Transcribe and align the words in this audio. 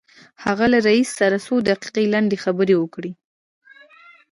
هغه 0.45 0.65
له 0.73 0.79
رئيس 0.87 1.09
سره 1.19 1.35
څو 1.45 1.55
دقيقې 1.69 2.05
لنډې 2.13 2.37
خبرې 2.45 2.75
وکړې. 2.79 3.11